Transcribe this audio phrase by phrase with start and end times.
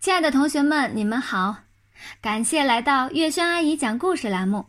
[0.00, 1.64] 亲爱的同学们，你们好！
[2.20, 4.66] 感谢来到月轩阿姨讲故事栏目。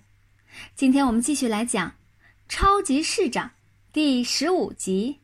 [0.73, 1.89] 今天我们继续来讲
[2.47, 3.47] 《超级市长》
[3.93, 5.19] 第十五集。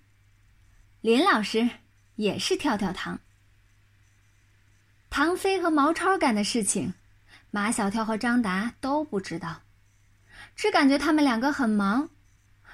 [1.02, 1.68] 林老师
[2.18, 3.20] 也是跳跳糖。
[5.10, 6.94] 唐飞和毛超干的事情，
[7.50, 9.64] 马小跳和张达都不知道，
[10.56, 12.12] 只感觉他们两个很忙，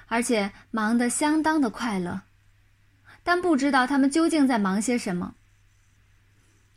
[0.06, 2.20] 而且忙得相当的快乐，
[3.22, 5.36] 但不知道他们究竟在忙些什么。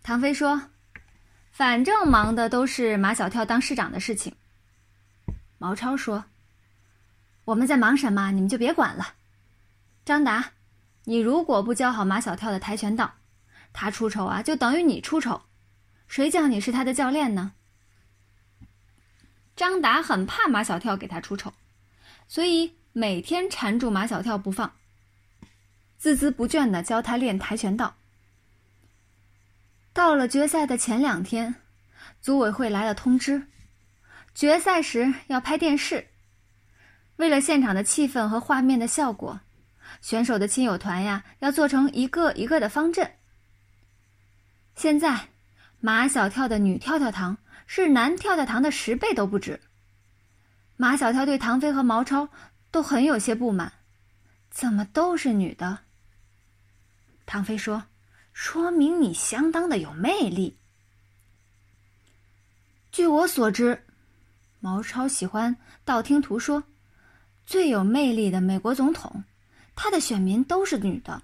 [0.05, 0.69] 唐飞说
[1.49, 4.35] ：“反正忙的都是马小跳当市长的事情。”
[5.57, 6.25] 毛超说
[7.43, 9.15] ：“我们在忙什么，你们就别管了。”
[10.05, 10.51] 张达，
[11.05, 13.15] 你如果不教好马小跳的跆拳道，
[13.73, 15.41] 他出丑啊，就等于你出丑。
[16.07, 17.53] 谁叫你是他的教练呢？
[19.55, 21.51] 张达很怕马小跳给他出丑，
[22.27, 24.75] 所以每天缠住马小跳不放，
[25.99, 27.95] 孜孜不倦的教他练跆拳道。
[29.95, 31.55] 到了决赛的前两天，
[32.19, 33.47] 组委会来了通知，
[34.33, 36.09] 决赛时要拍电视。
[37.15, 39.39] 为了现场的气氛和画面的效果，
[40.01, 43.09] 选手的亲友团呀要做成一个一个的方阵。
[44.75, 45.29] 现在，
[45.79, 49.61] 马小跳的女跳跳糖是男跳跳糖的十倍都不止。
[50.75, 52.27] 马小跳对唐飞和毛超
[52.69, 53.71] 都很有些不满，
[54.49, 55.79] 怎么都是女的？
[57.25, 57.83] 唐飞说。
[58.35, 60.57] 说明你相当的有魅力。
[62.91, 63.81] 据我所知，
[64.59, 65.55] 毛超喜欢
[65.85, 66.61] 道听途说，
[67.45, 69.23] 最有魅力的美国总统，
[69.73, 71.23] 他的选民都是女的。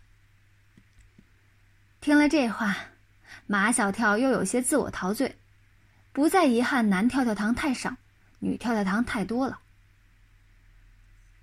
[1.99, 2.77] 听了这话，
[3.45, 5.37] 马小跳又有些自我陶醉，
[6.13, 7.93] 不再遗憾男跳跳糖太少，
[8.39, 9.59] 女跳跳糖太多了。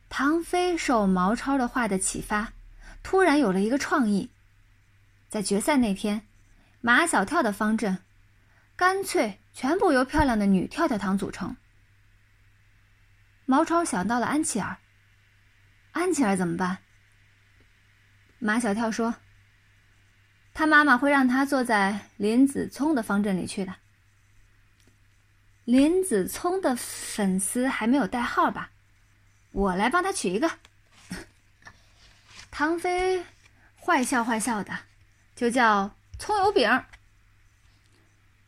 [0.09, 2.55] 唐飞受毛超的话的启发，
[3.03, 4.31] 突然有了一个创意。
[5.29, 6.27] 在决赛那天，
[6.81, 7.98] 马小跳的方阵，
[8.77, 11.57] 干脆全部由漂亮的女跳跳糖组成。
[13.45, 14.79] 毛超想到了安琪儿。
[15.93, 16.78] 安琪儿怎么办？
[18.39, 19.16] 马小跳说
[20.55, 23.75] ：“他妈妈会让他坐在林子聪的方阵里去的。”
[25.65, 28.71] 林子聪的粉丝还没有代号吧？
[29.53, 30.50] 我来帮他取一个。
[32.50, 33.25] 唐飞
[33.77, 34.88] 坏笑坏笑的。
[35.38, 36.69] 就叫葱油饼。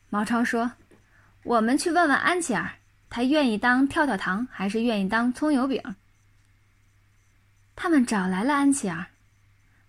[0.09, 0.73] 毛超说
[1.45, 2.73] ：“我们去问问安琪儿，
[3.09, 5.81] 她愿意当跳跳糖还是愿意当葱油饼？”
[7.77, 9.07] 他们找来了安琪儿，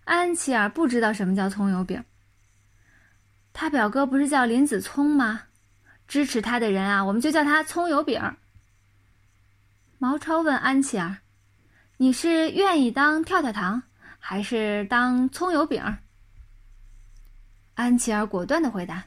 [0.04, 2.04] 安琪儿不知道什么叫葱油饼。
[3.52, 5.46] 他表哥不是叫林子聪吗？
[6.06, 8.36] 支持他的人啊，我们就叫他葱油饼。
[9.98, 11.16] 毛超问安琪儿
[11.98, 13.82] ：“你是愿意当跳跳糖
[14.20, 15.98] 还是当葱油饼？”
[17.74, 19.04] 安琪儿果断的回答：“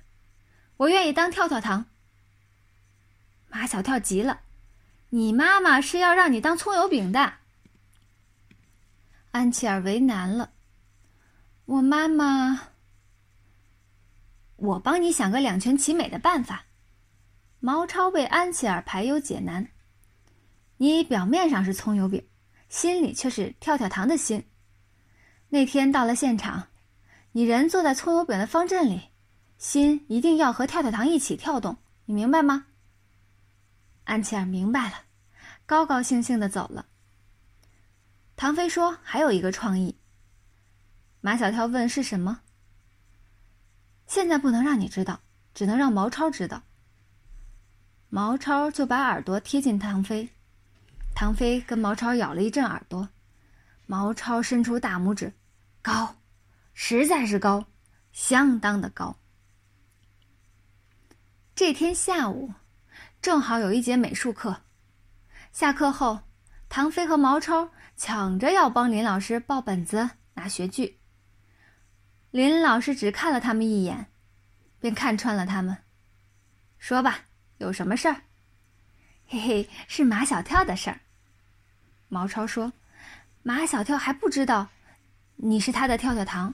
[0.78, 1.86] 我愿意当跳跳糖。”
[3.48, 4.42] 马小跳急了
[5.09, 7.34] ：“你妈妈是要让你当葱油饼的。”
[9.31, 10.52] 安琪儿为难了
[11.66, 12.70] ：“我妈妈……
[14.56, 16.66] 我帮你想个两全其美的办法。”
[17.59, 19.68] 毛超为安琪儿排忧解难
[20.78, 22.28] ：“你表面上是葱油饼，
[22.68, 24.44] 心里却是跳跳糖的心。
[25.50, 26.68] 那天到了现场。”
[27.35, 29.09] 你人坐在葱油饼的方阵里，
[29.57, 31.75] 心一定要和跳跳糖一起跳动，
[32.06, 32.68] 你明白吗？
[34.06, 35.01] 安琪儿明白了，
[35.66, 36.85] 高高兴兴的走了。
[38.38, 39.97] 唐飞说：“还有一个创意。”
[41.19, 42.40] 马小跳问：“是什么？”
[44.07, 45.19] 现在不能让你知道，
[45.53, 46.63] 只能让毛超知道。
[48.07, 50.29] 毛超就把耳朵贴近唐飞，
[51.13, 53.09] 唐飞跟毛超咬了一阵耳朵，
[53.88, 55.34] 毛超伸出大拇指，
[55.81, 56.16] 高。
[56.78, 57.66] 实在是高，
[58.12, 59.18] 相当的高。
[61.56, 62.53] 这天下午，
[63.22, 64.62] 正好有一节美术课。
[65.53, 66.19] 下课后，
[66.68, 71.00] 唐飞和毛超抢着要帮林老师报本子、拿学具。
[72.30, 74.12] 林老师只看了他们一眼，
[74.81, 75.78] 便看穿了他们。
[76.78, 77.22] 说吧，
[77.58, 78.23] 有什么事儿？
[79.28, 80.99] 嘿嘿，是马小跳的事儿。
[82.09, 82.73] 毛超说
[83.44, 84.67] ：“马小跳还不知道，
[85.38, 86.53] 你是他的跳跳糖。”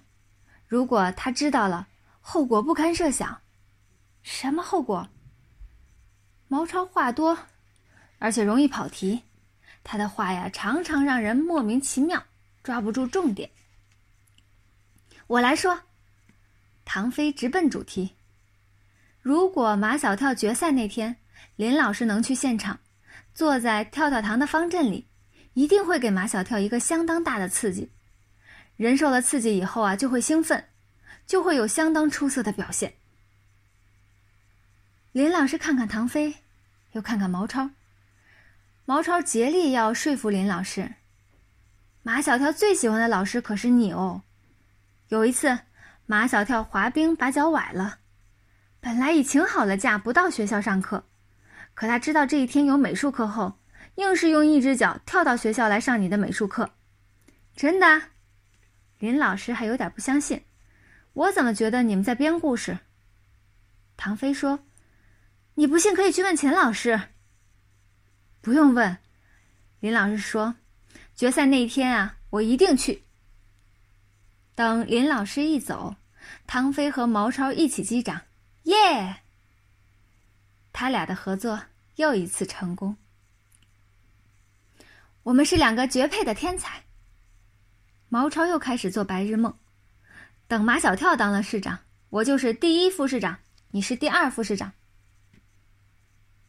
[0.71, 1.89] 如果他知道了，
[2.21, 3.41] 后果不堪设想。
[4.21, 5.09] 什么后果？
[6.47, 7.38] 毛超话多，
[8.19, 9.23] 而且容易跑题。
[9.83, 12.23] 他的话呀，常常让人莫名其妙，
[12.63, 13.51] 抓不住重点。
[15.27, 15.77] 我来说，
[16.85, 18.15] 唐飞直奔主题。
[19.21, 21.18] 如果马小跳决赛那天，
[21.57, 22.79] 林老师能去现场，
[23.33, 25.06] 坐在跳跳糖的方阵里，
[25.53, 27.91] 一定会给马小跳一个相当大的刺激。
[28.81, 30.66] 人受了刺激以后啊，就会兴奋，
[31.28, 32.95] 就会有相当出色的表现。
[35.12, 36.38] 林老师看看唐飞，
[36.94, 37.69] 又看看毛超。
[38.86, 40.95] 毛超竭力要说服林老师。
[42.01, 44.24] 马小跳最喜欢的老师可是你哦。
[45.10, 45.60] 有一次，
[46.07, 48.00] 马小跳滑冰把脚崴了，
[48.80, 51.04] 本来已请好了假不到学校上课，
[51.75, 53.60] 可他知道这一天有美术课后，
[53.98, 56.72] 硬是用一只脚跳到学校来上你的美术课。
[57.56, 58.01] 真的？
[59.01, 60.44] 林老师还有点不相信。
[61.13, 62.77] 我怎么觉得你们在编故事？
[63.98, 64.59] 唐飞说
[65.56, 67.09] ：“你不信可以去问钱老师。”
[68.42, 68.98] 不用问，
[69.80, 70.56] 林老师说
[71.15, 73.03] ：“决赛那天啊，我一定去。”
[74.53, 75.95] 等林老师一走，
[76.45, 78.21] 唐飞和毛超一起击掌，
[78.63, 79.18] 耶！
[80.71, 81.63] 他俩的合作
[81.95, 82.95] 又一次成功。
[85.24, 86.83] 我们是两个绝配的天才。
[88.13, 89.58] 毛超又开始做白日梦。
[90.46, 91.80] 等马小跳当了市长，
[92.10, 94.74] 我就是第一副市长，你是第二副市长。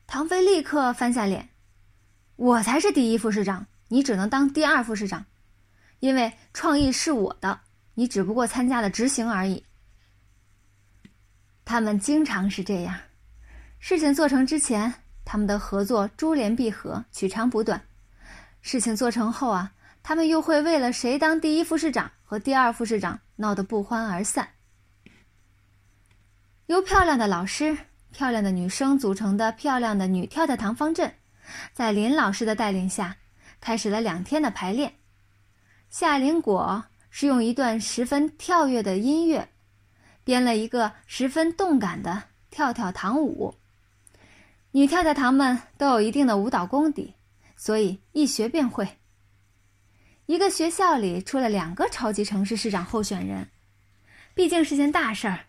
[0.08, 1.50] 唐飞立刻翻下脸，
[2.34, 5.24] 我才是第一副市长，你只能当第二副市长，
[6.00, 7.60] 因为创意是我的，
[7.94, 9.64] 你只不过参加了执行而已。
[11.64, 12.98] 他们经常是这样，
[13.78, 14.92] 事情做成之前，
[15.24, 17.78] 他们的合作珠联璧合，取长补短；
[18.62, 23.20] 事情做成后啊，他们又会为了谁当第一副市长和第二副市长。
[23.42, 24.50] 闹得不欢而散。
[26.66, 27.76] 由漂亮的老师、
[28.12, 31.12] 漂亮的女生组成的漂亮的女跳跳糖方阵，
[31.72, 33.16] 在林老师的带领下，
[33.60, 34.94] 开始了两天的排练。
[35.90, 39.48] 夏林果是用一段十分跳跃的音乐，
[40.22, 43.52] 编了一个十分动感的跳跳糖舞。
[44.70, 47.12] 女跳跳糖们都有一定的舞蹈功底，
[47.56, 48.88] 所以一学便会。
[50.26, 53.48] 一个学校里出了两个超级城市市长候选人，
[54.34, 55.46] 毕竟是件大事儿。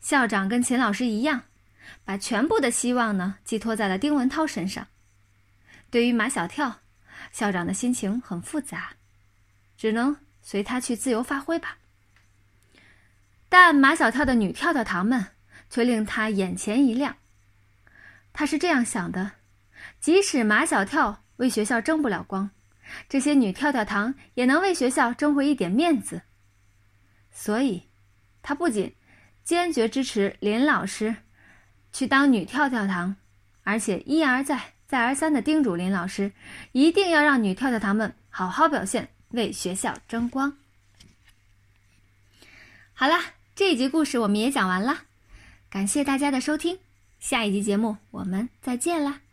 [0.00, 1.42] 校长跟秦老师一样，
[2.04, 4.88] 把全部的希望呢寄托在了丁文涛身上。
[5.90, 6.80] 对于马小跳，
[7.32, 8.94] 校长的心情很复杂，
[9.78, 11.78] 只能随他去自由发挥吧。
[13.48, 15.28] 但马小跳的女跳跳糖们
[15.70, 17.16] 却令他眼前一亮。
[18.32, 19.30] 他是这样想的：
[20.00, 22.50] 即使马小跳为学校争不了光。
[23.08, 26.22] 这些女跳跳糖也能为学校争回一点面子，
[27.30, 27.84] 所以，
[28.42, 28.94] 他不仅
[29.44, 31.16] 坚决支持林老师
[31.92, 33.16] 去当女跳跳糖，
[33.62, 36.32] 而且一而再、再而三的叮嘱林老师，
[36.72, 40.56] 一定要让女跳跳糖们好好表现，为学校争光。
[42.92, 43.18] 好了，
[43.54, 45.02] 这一集故事我们也讲完了，
[45.68, 46.78] 感谢大家的收听，
[47.18, 49.25] 下一集节目我们再见啦。